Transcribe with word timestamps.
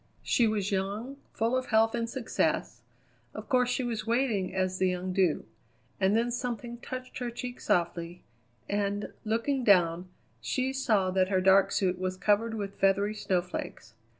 She 0.23 0.47
was 0.47 0.71
young, 0.71 1.17
full 1.31 1.55
of 1.55 1.67
health 1.67 1.93
and 1.93 2.09
success. 2.09 2.81
Of 3.35 3.47
course 3.47 3.69
she 3.69 3.83
was 3.83 4.07
waiting 4.07 4.51
as 4.51 4.79
the 4.79 4.89
young 4.89 5.13
do. 5.13 5.45
And 5.99 6.15
then 6.17 6.31
something 6.31 6.79
touched 6.79 7.19
her 7.19 7.29
cheek 7.29 7.61
softly, 7.61 8.23
and, 8.67 9.13
looking 9.25 9.63
down, 9.63 10.09
she 10.41 10.73
saw 10.73 11.11
that 11.11 11.29
her 11.29 11.39
dark 11.39 11.71
suit 11.71 11.99
was 11.99 12.17
covered 12.17 12.55
with 12.55 12.79
feathery 12.79 13.13
snowflakes. 13.13 13.93